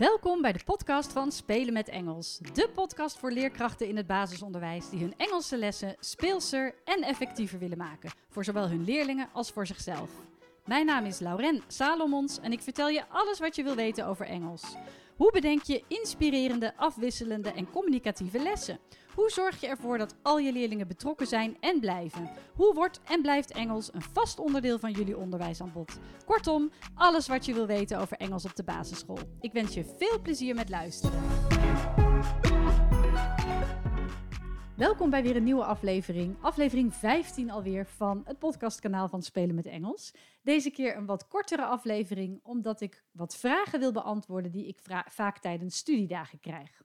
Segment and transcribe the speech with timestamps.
[0.00, 2.38] Welkom bij de podcast van Spelen met Engels.
[2.52, 7.78] De podcast voor leerkrachten in het basisonderwijs die hun Engelse lessen speelser en effectiever willen
[7.78, 8.10] maken.
[8.28, 10.10] Voor zowel hun leerlingen als voor zichzelf.
[10.64, 14.26] Mijn naam is Lauren Salomons en ik vertel je alles wat je wil weten over
[14.26, 14.62] Engels.
[15.20, 18.78] Hoe bedenk je inspirerende, afwisselende en communicatieve lessen?
[19.14, 22.30] Hoe zorg je ervoor dat al je leerlingen betrokken zijn en blijven?
[22.54, 25.98] Hoe wordt en blijft Engels een vast onderdeel van jullie onderwijsaanbod?
[26.24, 29.18] Kortom, alles wat je wil weten over Engels op de basisschool.
[29.40, 31.20] Ik wens je veel plezier met luisteren.
[34.80, 36.36] Welkom bij weer een nieuwe aflevering.
[36.40, 40.14] Aflevering 15 alweer van het podcastkanaal van Spelen met Engels.
[40.42, 45.38] Deze keer een wat kortere aflevering, omdat ik wat vragen wil beantwoorden die ik vaak
[45.38, 46.82] tijdens studiedagen krijg.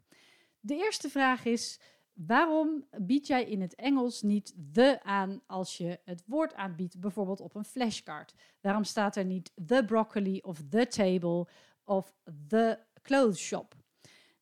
[0.60, 1.80] De eerste vraag is:
[2.14, 7.42] waarom bied jij in het Engels niet the aan als je het woord aanbiedt, bijvoorbeeld
[7.42, 8.34] op een flashcard?
[8.62, 11.48] Waarom staat er niet the broccoli of the table
[11.84, 12.16] of
[12.48, 13.76] the clothes shop?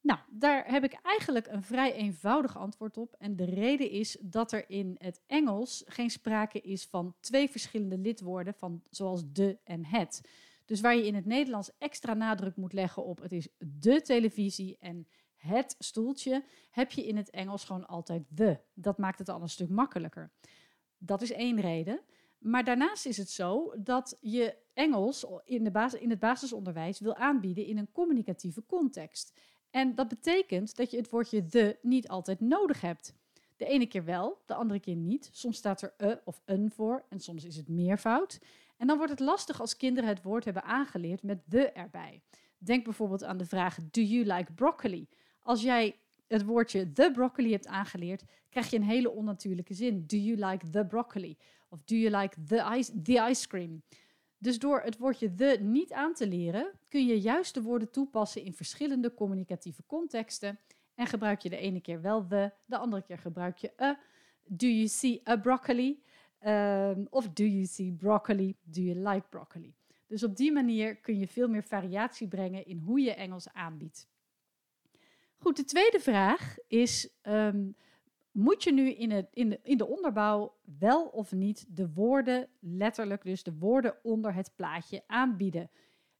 [0.04, 3.16] Nou, daar heb ik eigenlijk een vrij eenvoudig antwoord op.
[3.20, 7.98] En de reden is dat er in het Engels geen sprake is van twee verschillende
[7.98, 10.22] lidwoorden, van, zoals de en het.
[10.66, 14.78] Dus waar je in het Nederlands extra nadruk moet leggen op het is de televisie
[14.80, 18.60] en het stoeltje, heb je in het Engels gewoon altijd the.
[18.74, 20.32] Dat maakt het al een stuk makkelijker.
[20.98, 22.02] Dat is één reden.
[22.38, 27.16] Maar daarnaast is het zo dat je Engels in, de basis, in het basisonderwijs wil
[27.16, 29.40] aanbieden in een communicatieve context.
[29.74, 33.14] En dat betekent dat je het woordje the niet altijd nodig hebt.
[33.58, 35.30] De ene keer wel, de andere keer niet.
[35.32, 38.40] Soms staat er e of een voor en soms is het meervoud.
[38.78, 42.22] En dan wordt het lastig als kinderen het woord hebben aangeleerd met the erbij.
[42.58, 45.08] Denk bijvoorbeeld aan de vraag: Do you like broccoli?
[45.42, 50.04] Als jij het woordje the broccoli hebt aangeleerd, krijg je een hele onnatuurlijke zin.
[50.08, 51.38] Do you like the broccoli?
[51.70, 53.82] Of do you like the ice, the ice cream?
[54.44, 58.44] Dus door het woordje the niet aan te leren, kun je juist de woorden toepassen
[58.44, 60.60] in verschillende communicatieve contexten.
[60.96, 64.00] En gebruik je de ene keer wel the, de andere keer gebruik je a.
[64.46, 66.04] Do you see a broccoli?
[66.46, 68.56] Um, of do you see broccoli?
[68.64, 69.76] Do you like broccoli?
[70.08, 74.08] Dus op die manier kun je veel meer variatie brengen in hoe je Engels aanbiedt.
[75.36, 77.76] Goed, de tweede vraag is: um,
[78.34, 82.48] moet je nu in, het, in, de, in de onderbouw wel of niet de woorden,
[82.60, 85.70] letterlijk dus de woorden onder het plaatje aanbieden?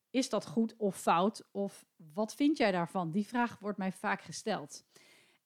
[0.10, 1.48] Is dat goed of fout?
[1.52, 3.12] Of wat vind jij daarvan?
[3.12, 4.84] Die vraag wordt mij vaak gesteld.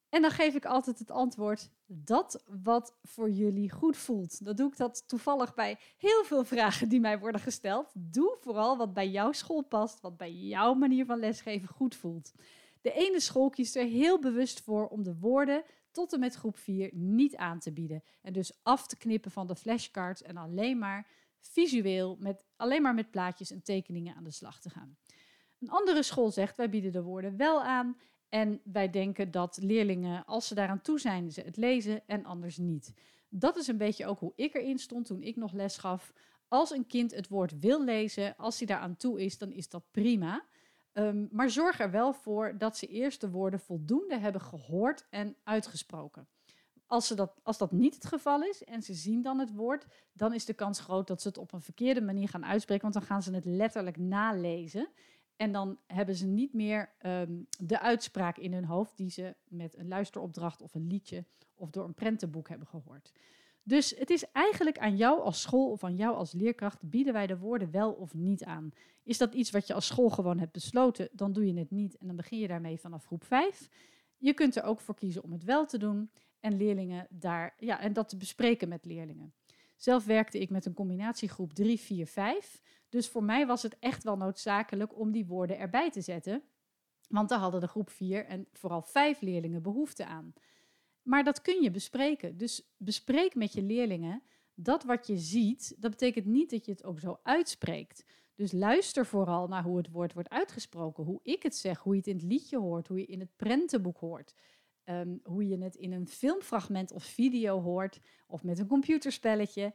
[0.09, 4.45] En dan geef ik altijd het antwoord: dat wat voor jullie goed voelt.
[4.45, 7.91] Dat doe ik dat toevallig bij heel veel vragen die mij worden gesteld.
[7.93, 12.33] Doe vooral wat bij jouw school past, wat bij jouw manier van lesgeven goed voelt.
[12.81, 15.63] De ene school kiest er heel bewust voor om de woorden
[15.97, 18.03] tot en met groep 4 niet aan te bieden.
[18.21, 21.07] En dus af te knippen van de flashcards en alleen maar
[21.39, 24.97] visueel, met, alleen maar met plaatjes en tekeningen aan de slag te gaan.
[25.59, 27.97] Een andere school zegt, wij bieden de woorden wel aan
[28.29, 32.57] en wij denken dat leerlingen, als ze daaraan toe zijn, ze het lezen en anders
[32.57, 32.93] niet.
[33.29, 36.13] Dat is een beetje ook hoe ik erin stond toen ik nog les gaf.
[36.47, 39.91] Als een kind het woord wil lezen, als hij daaraan toe is, dan is dat
[39.91, 40.45] prima.
[40.97, 45.35] Ehm, maar zorg er wel voor dat ze eerst de woorden voldoende hebben gehoord en
[45.43, 46.27] uitgesproken.
[46.85, 49.85] Als, ze dat, als dat niet het geval is en ze zien dan het woord,
[50.13, 52.93] dan is de kans groot dat ze het op een verkeerde manier gaan uitspreken, want
[52.93, 54.89] dan gaan ze het letterlijk nalezen.
[55.35, 59.77] En dan hebben ze niet meer ehm, de uitspraak in hun hoofd die ze met
[59.77, 61.25] een luisteropdracht of een liedje
[61.55, 63.11] of door een prentenboek hebben gehoord.
[63.67, 67.27] Dus het is eigenlijk aan jou als school of aan jou als leerkracht, bieden wij
[67.27, 68.71] de woorden wel of niet aan.
[69.03, 71.97] Is dat iets wat je als school gewoon hebt besloten, dan doe je het niet
[71.97, 73.69] en dan begin je daarmee vanaf groep 5.
[74.17, 77.79] Je kunt er ook voor kiezen om het wel te doen en leerlingen daar, ja,
[77.79, 79.33] en dat te bespreken met leerlingen.
[79.75, 82.61] Zelf werkte ik met een combinatiegroep 3, 4, 5.
[82.89, 86.43] Dus voor mij was het echt wel noodzakelijk om die woorden erbij te zetten.
[87.09, 90.33] Want daar hadden de groep 4 en vooral 5 leerlingen behoefte aan.
[91.07, 92.37] Maar dat kun je bespreken.
[92.37, 94.23] Dus bespreek met je leerlingen
[94.53, 98.05] dat wat je ziet, dat betekent niet dat je het ook zo uitspreekt.
[98.35, 101.99] Dus luister vooral naar hoe het woord wordt uitgesproken, hoe ik het zeg, hoe je
[101.99, 104.33] het in het liedje hoort, hoe je in het prentenboek hoort,
[104.83, 109.73] ehm, hoe je het in een filmfragment of video hoort of met een computerspelletje.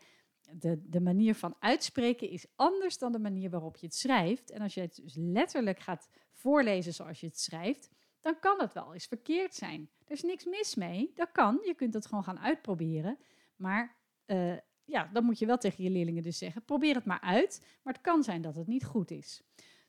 [0.52, 4.50] De, de manier van uitspreken is anders dan de manier waarop je het schrijft.
[4.50, 7.88] En als je het dus letterlijk gaat voorlezen zoals je het schrijft,
[8.22, 9.90] dan kan het wel eens verkeerd zijn.
[10.04, 11.60] Er is niks mis mee, dat kan.
[11.64, 13.18] Je kunt het gewoon gaan uitproberen.
[13.56, 13.96] Maar
[14.26, 17.66] uh, ja, dan moet je wel tegen je leerlingen dus zeggen: probeer het maar uit.
[17.82, 19.42] Maar het kan zijn dat het niet goed is.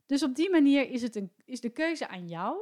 [0.06, 2.58] Dus op die manier is, het een, is de keuze aan jou.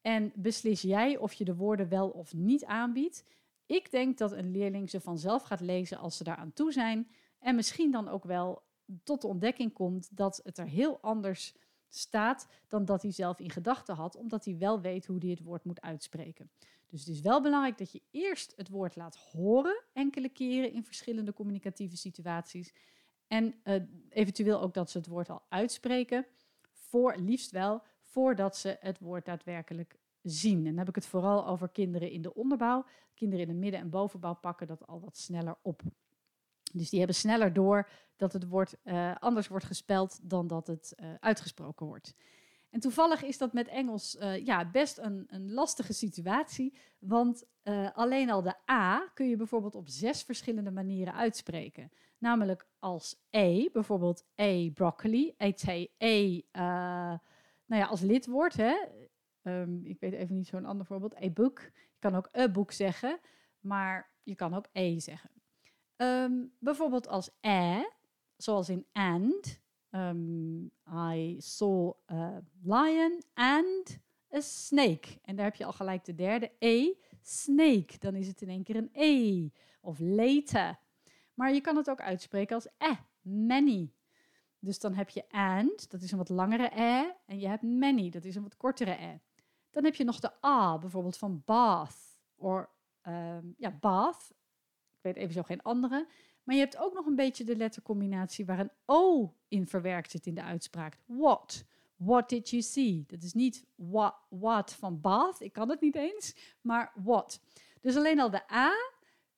[0.00, 3.24] En beslis jij of je de woorden wel of niet aanbiedt.
[3.66, 7.10] Ik denk dat een leerling ze vanzelf gaat lezen als ze daaraan toe zijn.
[7.38, 8.62] En misschien dan ook wel
[9.04, 11.54] tot de ontdekking komt dat het er heel anders
[11.90, 15.42] staat dan dat hij zelf in gedachten had, omdat hij wel weet hoe hij het
[15.42, 16.50] woord moet uitspreken.
[16.86, 20.84] Dus het is wel belangrijk dat je eerst het woord laat horen, enkele keren in
[20.84, 22.74] verschillende communicatieve situaties.
[23.26, 26.26] En uh, eventueel ook dat ze het woord al uitspreken,
[26.72, 30.58] voor, liefst wel, voordat ze het woord daadwerkelijk zien.
[30.58, 32.84] En dan heb ik het vooral over kinderen in de onderbouw.
[33.14, 35.82] Kinderen in de midden- en bovenbouw pakken dat al wat sneller op.
[36.72, 40.92] Dus die hebben sneller door dat het woord uh, anders wordt gespeld dan dat het
[40.96, 42.14] uh, uitgesproken wordt.
[42.70, 47.48] En toevallig is dat met Engels uh, ja, best een, een, lastige situatie, want
[47.92, 51.90] alleen al de A kun je bijvoorbeeld op zes verschillende manieren uitspreken.
[52.18, 56.40] Namelijk als E, bijvoorbeeld A broccoli, ET, E,
[57.70, 58.56] nou ja, als lidwoord.
[58.56, 58.74] Hè?
[59.42, 61.22] Um, ik weet even niet zo'n ander voorbeeld.
[61.22, 61.60] A book.
[61.74, 63.20] Je kan ook a book zeggen,
[63.60, 65.30] maar je kan ook E zeggen.
[66.02, 67.90] Um, bijvoorbeeld als a,
[68.36, 69.60] zoals in and.
[69.90, 73.98] Um, I saw a lion and
[74.34, 75.18] a snake.
[75.22, 76.52] En daar heb je al gelijk de derde.
[76.64, 77.98] A, snake.
[77.98, 79.48] Dan is het in één keer een E.
[79.80, 80.78] Of later.
[81.34, 83.92] Maar je kan het ook uitspreken als eh, many.
[84.58, 87.12] Dus dan heb je and, dat is een wat langere e.
[87.26, 89.18] En je hebt many, dat is een wat kortere e.
[89.70, 92.20] Dan heb je nog de a, bijvoorbeeld van bath.
[92.34, 92.66] Of
[93.02, 94.32] um, ja, bath.
[95.00, 96.06] Weet even zo geen andere.
[96.44, 100.26] Maar je hebt ook nog een beetje de lettercombinatie waar een O in verwerkt zit
[100.26, 100.98] in de uitspraak.
[101.06, 101.64] What?
[101.96, 103.04] What did you see?
[103.06, 107.40] Dat is niet what, what van bath, ik kan het niet eens, maar what.
[107.80, 108.72] Dus alleen al de A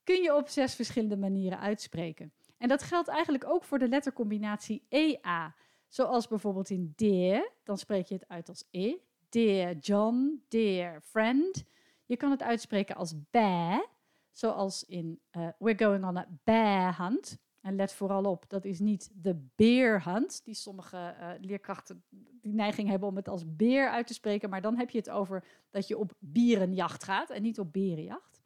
[0.04, 2.32] kun je op zes verschillende manieren uitspreken.
[2.58, 5.54] En dat geldt eigenlijk ook voor de lettercombinatie EA.
[5.88, 8.96] Zoals bijvoorbeeld in dear, dan spreek je het uit als E.
[9.28, 11.64] Dear John, dear friend.
[12.04, 13.86] Je kan het uitspreken als bear,
[14.32, 17.38] zoals in uh, We're going on a bear hunt.
[17.60, 22.04] En let vooral op, dat is niet de bear hunt, die sommige uh, leerkrachten
[22.40, 25.10] die neiging hebben om het als beer uit te spreken, maar dan heb je het
[25.10, 28.42] over dat je op bierenjacht gaat en niet op berenjacht.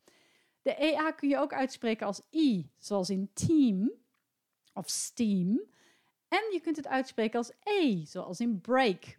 [0.63, 3.93] De EA kun je ook uitspreken als I, zoals in team
[4.75, 5.61] of steam.
[6.29, 9.19] En je kunt het uitspreken als E, zoals in break.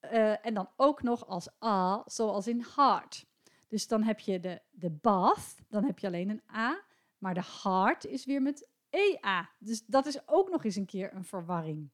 [0.00, 3.26] Uh, en dan ook nog als A, zoals in heart.
[3.68, 6.84] Dus dan heb je de, de bath, dan heb je alleen een A.
[7.18, 9.50] Maar de heart is weer met EA.
[9.58, 11.90] Dus dat is ook nog eens een keer een verwarring.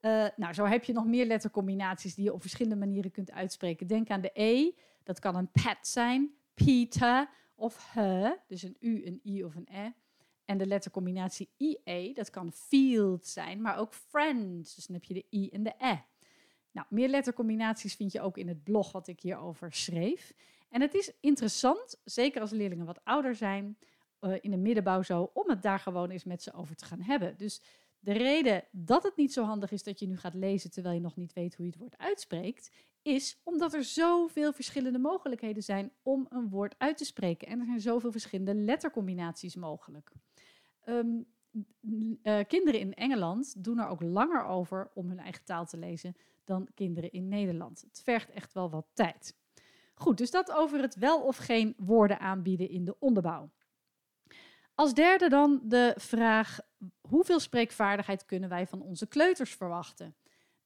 [0.00, 3.86] Uh, nou, zo heb je nog meer lettercombinaties die je op verschillende manieren kunt uitspreken.
[3.86, 4.70] Denk aan de E,
[5.02, 9.68] dat kan een pet zijn, Peter of her, dus een U, een I of een
[9.70, 9.90] E.
[10.44, 14.74] En de lettercombinatie IE, dat kan field zijn, maar ook friends.
[14.74, 15.96] Dus dan heb je de I en de E.
[16.72, 20.34] Nou, meer lettercombinaties vind je ook in het blog wat ik hierover schreef.
[20.68, 23.78] En het is interessant, zeker als leerlingen wat ouder zijn,
[24.20, 27.02] uh, in de middenbouw zo, om het daar gewoon eens met ze over te gaan
[27.02, 27.36] hebben.
[27.36, 27.62] Dus
[27.98, 31.00] de reden dat het niet zo handig is dat je nu gaat lezen terwijl je
[31.00, 32.70] nog niet weet hoe je het woord uitspreekt,
[33.02, 37.48] is omdat er zoveel verschillende mogelijkheden zijn om een woord uit te spreken.
[37.48, 40.12] En er zijn zoveel verschillende lettercombinaties mogelijk.
[40.88, 41.26] Um,
[41.80, 46.16] uh, kinderen in Engeland doen er ook langer over om hun eigen taal te lezen
[46.44, 47.80] dan kinderen in Nederland.
[47.80, 49.36] Het vergt echt wel wat tijd.
[49.98, 53.50] Goed, dus dat over het wel of geen woorden aanbieden in de onderbouw.
[54.74, 56.58] Als derde dan de vraag:
[57.00, 60.16] hoeveel spreekvaardigheid kunnen wij van onze kleuters verwachten?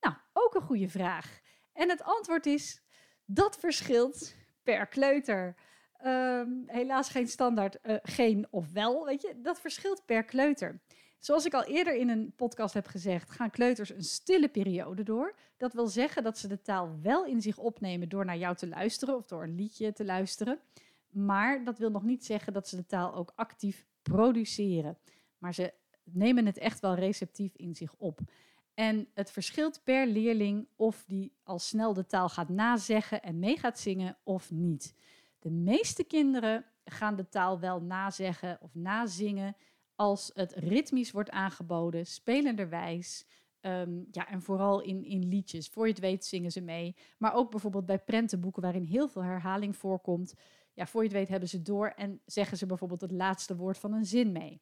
[0.01, 1.41] Nou, ook een goede vraag.
[1.73, 2.83] En het antwoord is:
[3.25, 5.57] dat verschilt per kleuter.
[6.05, 9.41] Um, helaas geen standaard uh, geen of wel, weet je.
[9.41, 10.81] Dat verschilt per kleuter.
[11.23, 15.35] Zoals ik al eerder in een podcast heb gezegd, gaan kleuters een stille periode door.
[15.57, 18.69] Dat wil zeggen dat ze de taal wel in zich opnemen door naar jou te
[18.69, 20.59] luisteren of door een liedje te luisteren.
[21.11, 24.99] Maar dat wil nog niet zeggen dat ze de taal ook actief produceren.
[25.39, 25.73] Maar ze
[26.05, 28.21] nemen het echt wel receptief in zich op.
[28.75, 33.57] En het verschilt per leerling of die al snel de taal gaat nazeggen en mee
[33.57, 34.95] gaat zingen of niet.
[35.39, 39.57] De meeste kinderen gaan de taal wel nazeggen of nazingen
[40.03, 43.27] als het ritmisch wordt aangeboden, spelenderwijs.
[43.61, 45.69] Um, ja, en vooral in, in liedjes.
[45.69, 46.97] Voor je het weet zingen ze mee.
[47.19, 50.35] Maar ook bijvoorbeeld bij prentenboeken waarin heel veel herhaling voorkomt.
[50.73, 53.79] Ja, voor je het weet hebben ze door en zeggen ze bijvoorbeeld het laatste woord
[53.79, 54.61] van een zin mee.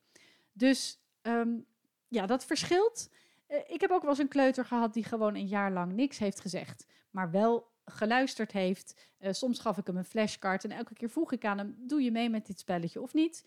[0.53, 1.67] Dus um,
[2.09, 3.11] ja, dat verschilt.
[3.49, 6.19] Uh, ik heb ook wel eens een kleuter gehad die gewoon een jaar lang niks
[6.19, 6.87] heeft gezegd.
[7.11, 9.01] Maar wel geluisterd heeft.
[9.21, 12.03] Uh, soms gaf ik hem een flashcard en elke keer vroeg ik aan hem: Doe
[12.03, 13.45] je mee met dit spelletje of niet?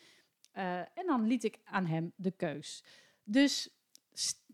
[0.58, 2.84] Uh, en dan liet ik aan hem de keus.
[3.24, 3.70] Dus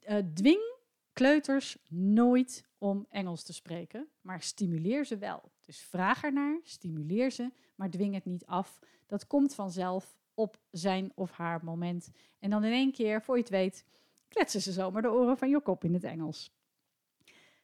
[0.10, 0.78] uh, dwing
[1.14, 5.52] kleuters nooit om Engels te spreken, maar stimuleer ze wel.
[5.62, 8.80] Dus vraag ernaar, stimuleer ze, maar dwing het niet af.
[9.06, 12.12] Dat komt vanzelf op zijn of haar moment.
[12.40, 13.86] En dan in één keer, voor je het weet,
[14.28, 16.59] kletsen ze zomaar de oren van je kop in het Engels.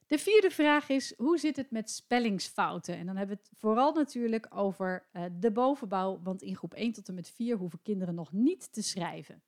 [0.08, 2.98] De vierde vraag is, hoe zit het met spellingsfouten?
[2.98, 6.92] En dan hebben we het vooral natuurlijk over uh, de bovenbouw, want in groep 1
[6.92, 9.42] tot en met 4 hoeven kinderen nog niet te schrijven.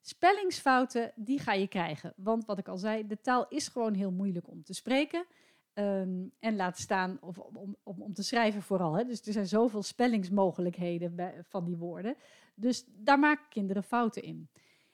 [0.00, 2.12] Spellingsfouten, die ga je krijgen.
[2.16, 5.26] Want wat ik al zei, de taal is gewoon heel moeilijk om te spreken.
[5.74, 8.94] Um, en laat staan of, om, om, om te schrijven vooral.
[8.94, 9.04] Hè.
[9.04, 12.16] Dus er zijn zoveel spellingsmogelijkheden van die woorden.
[12.54, 14.48] Dus daar maken kinderen fouten in.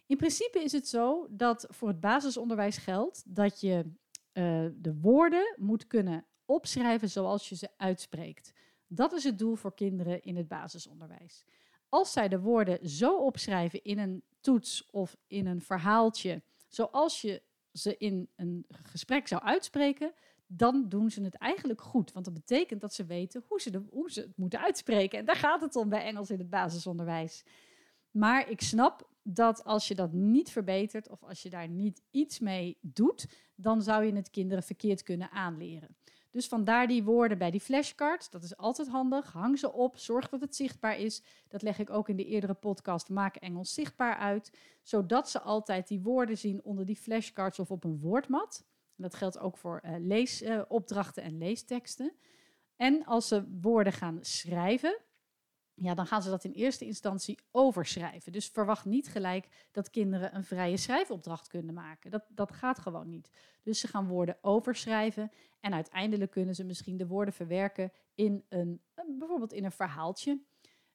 [0.06, 3.92] In principe is het zo dat voor het basisonderwijs geldt dat je
[4.38, 8.52] uh, de woorden moet kunnen opschrijven zoals je ze uitspreekt.
[8.86, 11.44] Dat is het doel voor kinderen in het basisonderwijs.
[11.88, 17.42] Als zij de woorden zo opschrijven in een toets of in een verhaaltje, zoals je
[17.72, 20.12] ze in een gesprek zou uitspreken,
[20.46, 22.12] dan doen ze het eigenlijk goed.
[22.12, 25.18] Want dat betekent dat ze weten hoe ze, de, hoe ze het moeten uitspreken.
[25.18, 27.44] En daar gaat het om bij Engels in het basisonderwijs.
[28.10, 32.38] Maar ik snap dat als je dat niet verbetert of als je daar niet iets
[32.38, 35.96] mee doet, dan zou je het kinderen verkeerd kunnen aanleren.
[36.30, 38.30] Dus vandaar die woorden bij die flashcards.
[38.30, 39.32] Dat is altijd handig.
[39.32, 39.96] Hang ze op.
[39.96, 41.22] Zorg dat het zichtbaar is.
[41.48, 44.58] Dat leg ik ook in de eerdere podcast Maak Engels zichtbaar uit.
[44.82, 48.66] Zodat ze altijd die woorden zien onder die flashcards of op een woordmat.
[48.96, 52.12] Dat geldt ook voor uh, leesopdrachten en leesteksten.
[52.76, 54.98] En als ze woorden gaan schrijven,
[55.80, 58.32] ja, dan gaan ze dat in eerste instantie overschrijven.
[58.32, 62.10] Dus verwacht niet gelijk dat kinderen een vrije schrijfopdracht kunnen maken.
[62.10, 63.30] Dat, dat gaat gewoon niet.
[63.62, 65.30] Dus ze gaan woorden overschrijven
[65.60, 68.80] en uiteindelijk kunnen ze misschien de woorden verwerken in een,
[69.18, 70.40] bijvoorbeeld in een verhaaltje.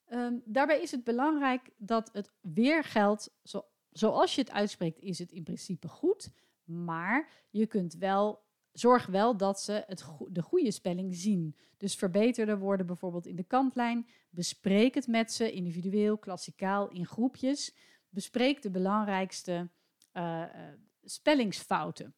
[0.10, 5.20] Um, daarbij is het belangrijk dat het weer geldt, zo, zoals je het uitspreekt, is
[5.20, 6.32] het in principe goed.
[6.64, 11.56] Maar je kunt wel zorg wel dat ze het de goede spelling zien.
[11.78, 14.08] Dus verbeter de woorden bijvoorbeeld in de kantlijn.
[14.30, 17.76] Bespreek het met ze individueel, klassikaal, in groepjes.
[18.10, 19.70] Bespreek de belangrijkste
[20.14, 20.44] uh,
[21.04, 22.16] spellingsfouten.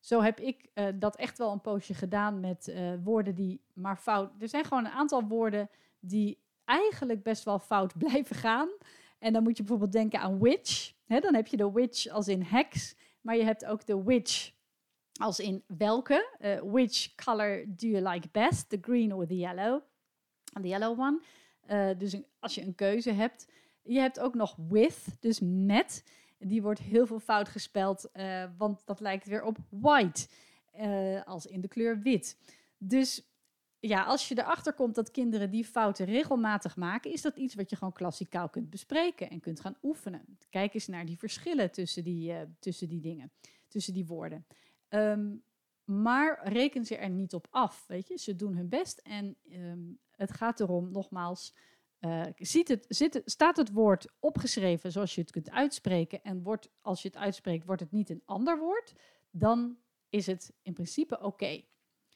[0.00, 4.32] Zo heb ik uh, dat echt wel een poosje gedaan met woorden die maar fout.
[4.38, 8.68] Er zijn gewoon een aantal woorden die eigenlijk best wel fout blijven gaan.
[9.18, 10.92] En dan moet je bijvoorbeeld denken aan witch.
[11.06, 14.56] dan heb je de witch als in heks, maar je hebt ook de witch
[15.18, 16.36] als in welke.
[16.40, 18.68] Uh, which color do you like best?
[18.68, 19.82] The green or the yellow?
[20.52, 21.20] The yellow one.
[21.70, 23.46] Uh, dus als je een keuze hebt.
[23.82, 26.04] Je hebt ook nog with, dus met.
[26.38, 30.28] Die wordt heel veel fout gespeld, uh, want dat lijkt weer op white.
[31.24, 32.38] als in de kleur wit.
[32.76, 33.22] Dus
[33.80, 37.70] ja, als je erachter komt dat kinderen die fouten regelmatig maken, is dat iets wat
[37.70, 40.38] je gewoon klassikaal kunt bespreken en kunt gaan oefenen.
[40.50, 43.32] Kijk eens naar die verschillen tussen die, tussen die dingen,
[43.68, 44.46] tussen die woorden.
[44.88, 45.42] Um,
[45.84, 47.84] maar reken ze er niet op af.
[47.86, 48.18] Weet je?
[48.18, 51.54] Ze doen hun best en um, het gaat erom, nogmaals,
[52.00, 56.70] uh, ziet het, zit staat het woord opgeschreven zoals je het kunt uitspreken en wordt,
[56.80, 58.92] als je het uitspreekt, wordt het niet een ander woord,
[59.30, 59.78] dan
[60.08, 61.62] is het in principe oké.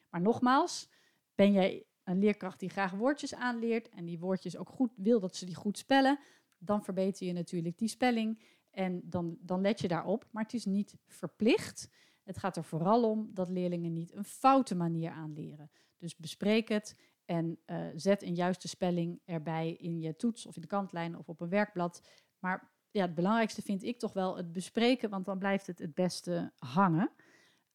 [0.09, 0.91] Maar nogmaals,
[1.35, 5.37] ben jij een leerkracht die graag woordjes aanleert en die woordjes ook goed wil dat
[5.37, 6.19] ze die goed spellen,
[6.59, 10.29] dan verbeter je natuurlijk die spelling en dan, dan let je daarop.
[10.31, 11.89] Maar het is niet verplicht.
[12.23, 15.71] Het gaat er vooral om dat leerlingen niet een foute manier aanleren.
[15.99, 20.63] Dus bespreek het en uh, zet een juiste spelling erbij in je toets of in
[20.63, 22.03] de kantlijn of op een werkblad.
[22.39, 25.95] Maar ja, het belangrijkste vind ik toch wel het bespreken, want dan blijft het het
[25.95, 27.11] beste hangen.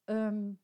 [0.05, 0.59] Um,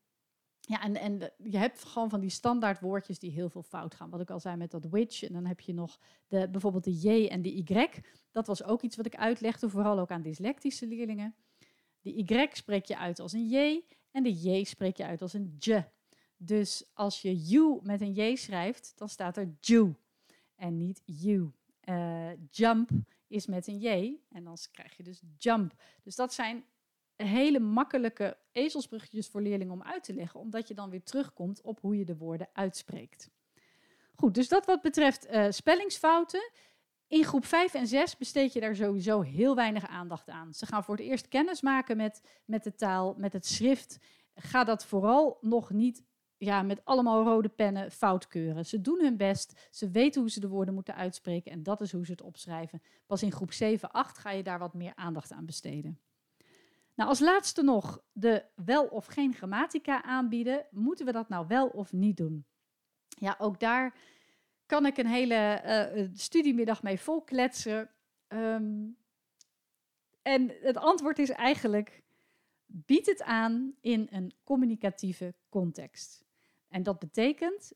[0.60, 4.10] ja, en, en je hebt gewoon van die standaard woordjes die heel veel fout gaan.
[4.10, 5.22] Wat ik al zei met dat which.
[5.22, 7.88] En dan heb je nog de, bijvoorbeeld de J en de Y.
[8.30, 11.34] Dat was ook iets wat ik uitlegde, vooral ook aan dyslectische leerlingen.
[12.04, 15.32] De Y spreek je uit als een J en de J spreek je uit als
[15.32, 15.84] een J.
[16.36, 19.90] Dus als je you met een J schrijft, dan staat er Jew
[20.56, 21.50] en niet you.
[21.84, 22.90] Uh, jump
[23.26, 25.74] is met een J en dan krijg je dus jump.
[26.02, 26.64] Dus dat zijn
[27.16, 31.80] hele makkelijke ezelsbruggetjes voor leerlingen om uit te leggen, omdat je dan weer terugkomt op
[31.80, 33.30] hoe je de woorden uitspreekt.
[34.14, 36.50] Goed, dus dat wat betreft uh, spellingsfouten.
[37.14, 40.54] In groep 5 en 6 besteed je daar sowieso heel weinig aandacht aan.
[40.54, 43.98] Ze gaan voor het eerst kennis maken met, met de taal, met het schrift.
[44.34, 46.04] Ga dat vooral nog niet
[46.36, 48.66] ja, met allemaal rode pennen fout keuren.
[48.66, 51.92] Ze doen hun best, ze weten hoe ze de woorden moeten uitspreken en dat is
[51.92, 52.82] hoe ze het opschrijven.
[53.06, 56.00] Pas in groep 7, 8 ga je daar wat meer aandacht aan besteden.
[56.94, 60.66] Nou, als laatste nog de wel of geen grammatica aanbieden.
[60.70, 62.46] Moeten we dat nou wel of niet doen?
[63.08, 63.94] Ja, ook daar
[64.66, 65.62] kan ik een hele
[65.96, 67.90] uh, studiemiddag mee volkletsen.
[68.28, 68.96] Um,
[70.22, 72.02] en het antwoord is eigenlijk:
[72.66, 76.24] bied het aan in een communicatieve context.
[76.68, 77.72] En dat betekent: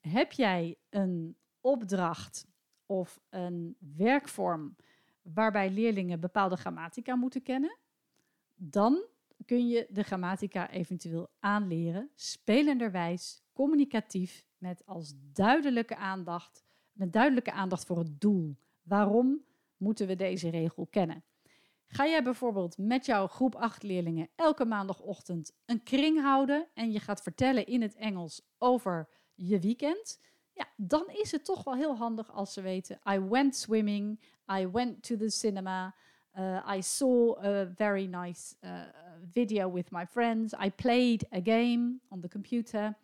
[0.00, 2.46] heb jij een opdracht
[2.86, 4.76] of een werkvorm
[5.22, 7.78] waarbij leerlingen bepaalde grammatica moeten kennen,
[8.54, 9.04] dan
[9.46, 17.84] kun je de grammatica eventueel aanleren, spelenderwijs, communicatief, met als duidelijke aandacht, met duidelijke aandacht
[17.84, 18.56] voor het doel.
[18.82, 19.44] Waarom
[19.76, 21.24] moeten we deze regel kennen?
[21.86, 27.00] Ga jij bijvoorbeeld met jouw groep 8 leerlingen elke maandagochtend een kring houden en je
[27.00, 30.20] gaat vertellen in het Engels over je weekend?
[30.52, 34.20] Ja, dan is het toch wel heel handig als ze weten: I went swimming,
[34.58, 35.94] I went to the cinema,
[36.38, 38.70] uh, I saw a very nice uh,
[39.30, 42.96] video with my friends, I played a game on the computer.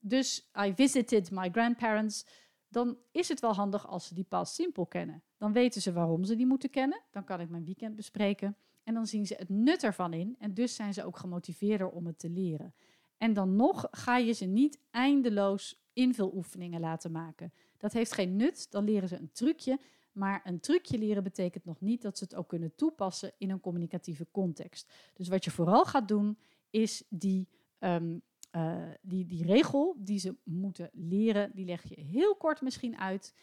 [0.00, 2.26] Dus I visited my grandparents.
[2.68, 5.22] Dan is het wel handig als ze die pas simpel kennen.
[5.36, 7.02] Dan weten ze waarom ze die moeten kennen.
[7.10, 8.56] Dan kan ik mijn weekend bespreken.
[8.84, 10.36] En dan zien ze het nut ervan in.
[10.38, 12.74] En dus zijn ze ook gemotiveerder om het te leren.
[13.16, 17.52] En dan nog ga je ze niet eindeloos invuloefeningen laten maken.
[17.78, 18.70] Dat heeft geen nut.
[18.70, 19.78] Dan leren ze een trucje.
[20.12, 23.60] Maar een trucje leren betekent nog niet dat ze het ook kunnen toepassen in een
[23.60, 24.92] communicatieve context.
[25.14, 26.38] Dus wat je vooral gaat doen,
[26.70, 28.18] is die, ehm,
[28.50, 33.34] eh, die, die regel die ze moeten leren, die leg je heel kort misschien uit.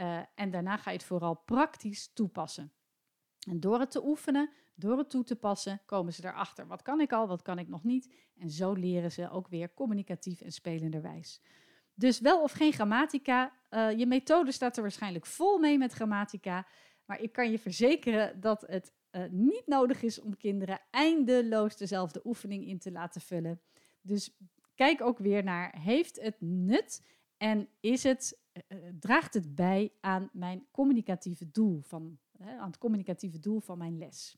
[0.00, 2.72] Uh, en daarna ga je het vooral praktisch toepassen.
[3.48, 6.66] En door het te oefenen, door het toe te passen, komen ze erachter.
[6.66, 8.14] Wat kan ik al, wat kan ik nog niet?
[8.36, 11.40] En zo leren ze ook weer communicatief en spelenderwijs.
[11.94, 13.52] Dus wel of geen grammatica.
[13.70, 16.66] Uh, je methode staat er waarschijnlijk vol mee met grammatica.
[17.04, 18.92] Maar ik kan je verzekeren dat het
[19.30, 23.60] niet nodig is om kinderen eindeloos dezelfde oefening in te laten vullen.
[24.00, 24.36] Dus
[24.74, 27.02] kijk ook weer naar, heeft het nut
[27.36, 28.38] en is het,
[28.68, 33.98] uh, draagt het bij aan mijn communicatieve doel, van, aan het communicatieve doel van mijn
[33.98, 34.36] les?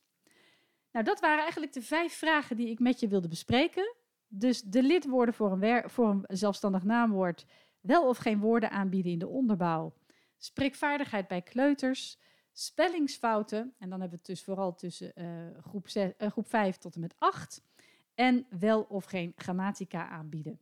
[0.92, 3.94] Nou, dat waren eigenlijk de vijf vragen die ik met je wilde bespreken.
[4.28, 7.46] Dus de lidwoorden voor een, voor een zelfstandig naamwoord,
[7.80, 9.94] wel of geen woorden aanbieden in de onderbouw.
[10.36, 12.18] Spreekvaardigheid bij kleuters,
[12.52, 15.86] spellingsfouten, en dan hebben we het dus vooral tussen uh, groep,
[16.18, 17.62] groep 5 tot en met 8,
[18.16, 20.60] en wel of geen grammatica aanbieden.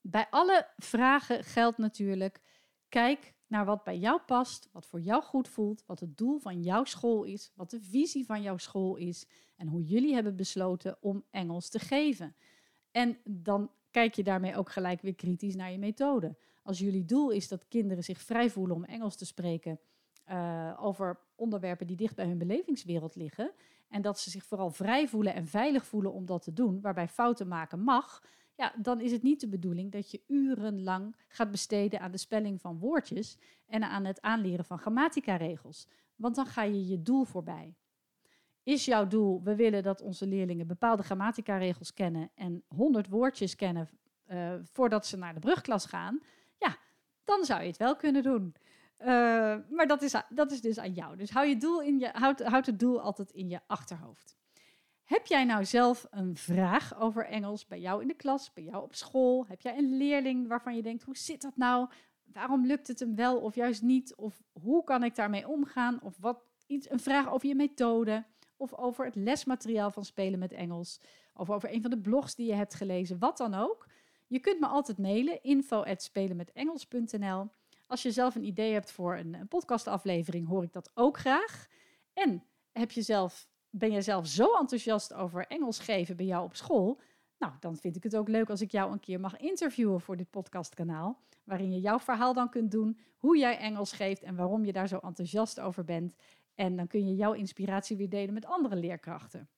[0.00, 2.40] Bij alle vragen geldt natuurlijk,
[2.88, 6.62] kijk naar wat bij jou past, wat voor jou goed voelt, wat het doel van
[6.62, 10.96] jouw school is, wat de visie van jouw school is en hoe jullie hebben besloten
[11.00, 12.36] om Engels te geven.
[12.90, 16.36] En dan kijk je daarmee ook gelijk weer kritisch naar je methode.
[16.62, 19.80] Als jullie doel is dat kinderen zich vrij voelen om Engels te spreken
[20.30, 23.52] uh, over onderwerpen die dicht bij hun belevingswereld liggen,
[23.88, 27.08] en dat ze zich vooral vrij voelen en veilig voelen om dat te doen, waarbij
[27.08, 28.22] fouten maken mag,
[28.58, 32.60] ja, dan is het niet de bedoeling dat je urenlang gaat besteden aan de spelling
[32.60, 35.88] van woordjes en aan het aanleren van grammatica-regels.
[36.16, 37.74] Want dan ga je je doel voorbij.
[38.62, 43.88] Is jouw doel, we willen dat onze leerlingen bepaalde grammatica-regels kennen en 100 woordjes kennen
[44.26, 46.20] uh, voordat ze naar de brugklas gaan?
[46.58, 46.76] Ja,
[47.24, 48.54] dan zou je het wel kunnen doen.
[49.00, 49.06] Uh,
[49.70, 51.16] maar dat is, dat is dus aan jou.
[51.16, 54.36] Dus hou, je doel in je, houd, houd het doel altijd in je achterhoofd.
[55.04, 58.82] Heb jij nou zelf een vraag over Engels bij jou in de klas, bij jou
[58.82, 59.44] op school?
[59.48, 61.88] Heb jij een leerling waarvan je denkt, hoe zit dat nou?
[62.32, 64.14] Waarom lukt het hem wel of juist niet?
[64.14, 66.02] Of hoe kan ik daarmee omgaan?
[66.02, 68.24] Of wat, iets, een vraag over je methode?
[68.56, 71.00] Of over het lesmateriaal van Spelen met Engels?
[71.34, 73.18] Of over een van de blogs die je hebt gelezen?
[73.18, 73.88] Wat dan ook.
[74.26, 77.50] Je kunt me altijd mailen, info.spelenmetengels.nl.
[77.88, 81.68] Als je zelf een idee hebt voor een, een podcastaflevering, hoor ik dat ook graag.
[82.12, 86.56] En heb je zelf ben jij zelf zo enthousiast over Engels geven bij jou op
[86.56, 87.00] school?
[87.38, 90.16] Nou, dan vind ik het ook leuk als ik jou een keer mag interviewen voor
[90.16, 91.20] dit podcastkanaal.
[91.44, 94.88] Waarin je jouw verhaal dan kunt doen, hoe jij Engels geeft en waarom je daar
[94.88, 96.14] zo enthousiast over bent.
[96.54, 99.48] En dan kun je jouw inspiratie weer delen met andere leerkrachten.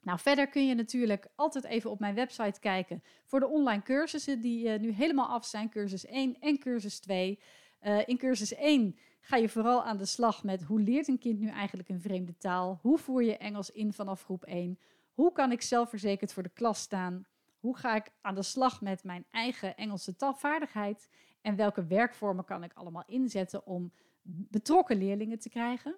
[0.00, 4.40] Nou, verder kun je natuurlijk altijd even op mijn website kijken voor de online cursussen
[4.40, 7.38] die uh, nu helemaal af zijn, cursus 1 en cursus 2.
[7.82, 11.40] Uh, in cursus 1 ga je vooral aan de slag met hoe leert een kind
[11.40, 12.78] nu eigenlijk een vreemde taal?
[12.82, 14.78] Hoe voer je Engels in vanaf groep 1?
[15.12, 17.24] Hoe kan ik zelfverzekerd voor de klas staan?
[17.58, 21.08] Hoe ga ik aan de slag met mijn eigen Engelse taalvaardigheid?
[21.40, 23.92] En welke werkvormen kan ik allemaal inzetten om
[24.22, 25.96] betrokken leerlingen te krijgen?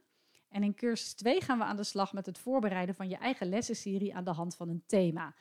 [0.49, 3.49] En in cursus 2 gaan we aan de slag met het voorbereiden van je eigen
[3.49, 5.35] lessenserie aan de hand van een thema.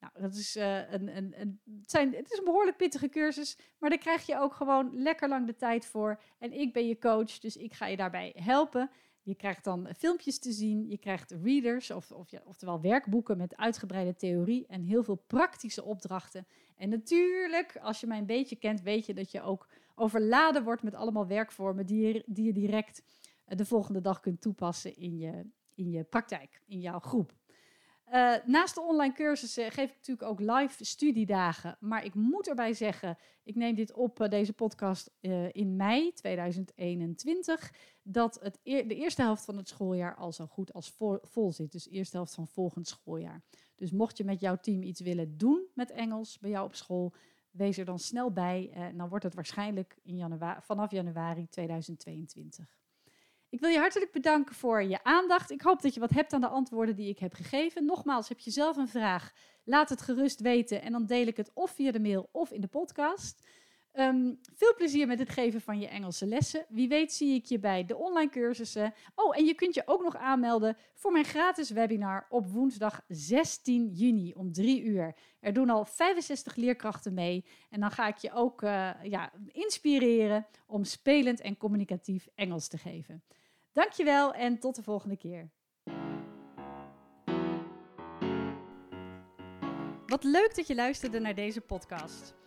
[0.00, 3.58] Nou, dat is, uh, een, een, een, het, zijn, het is een behoorlijk pittige cursus,
[3.78, 6.20] maar daar krijg je ook gewoon lekker lang de tijd voor.
[6.38, 8.90] En ik ben je coach, dus ik ga je daarbij helpen.
[9.22, 14.16] Je krijgt dan filmpjes te zien, je krijgt readers, of, of, oftewel werkboeken met uitgebreide
[14.16, 16.46] theorie en heel veel praktische opdrachten.
[16.76, 20.82] En natuurlijk, als je mij een beetje kent, weet je dat je ook overladen wordt
[20.82, 23.02] met allemaal werkvormen die je, die je direct
[23.44, 27.32] de volgende dag kunt toepassen in je, in je praktijk, in jouw groep.
[28.12, 31.76] Uh, naast de online cursussen geef ik natuurlijk ook live studiedagen.
[31.80, 36.12] Maar ik moet erbij zeggen, ik neem dit op, uh, deze podcast, uh, in mei
[36.12, 41.52] 2021, dat het de eerste helft van het schooljaar al zo goed als vol, vol
[41.52, 41.72] zit.
[41.72, 43.42] Dus de eerste helft van volgend schooljaar.
[43.74, 47.14] Dus mocht je met jouw team iets willen doen met Engels bij jou op school,
[47.50, 48.70] wees er dan snel bij.
[48.72, 52.85] En dan wordt het waarschijnlijk in januari, vanaf januari 2022.
[53.48, 55.50] Ik wil je hartelijk bedanken voor je aandacht.
[55.50, 57.84] Ik hoop dat je wat hebt aan de antwoorden die ik heb gegeven.
[57.84, 59.32] Nogmaals, heb je zelf een vraag?
[59.64, 62.60] Laat het gerust weten en dan deel ik het of via de mail of in
[62.60, 63.46] de podcast.
[63.98, 66.66] Um, veel plezier met het geven van je Engelse lessen.
[66.68, 68.94] Wie weet zie ik je bij de online cursussen.
[69.14, 73.90] Oh, en je kunt je ook nog aanmelden voor mijn gratis webinar op woensdag 16
[73.92, 75.14] juni om 3 uur.
[75.40, 77.44] Er doen al 65 leerkrachten mee.
[77.70, 82.78] En dan ga ik je ook uh, ja, inspireren om spelend en communicatief Engels te
[82.78, 83.22] geven.
[83.72, 85.50] Dankjewel en tot de volgende keer.
[90.06, 92.34] Wat leuk dat je luisterde naar deze podcast.